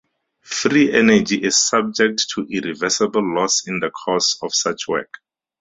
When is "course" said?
3.91-4.39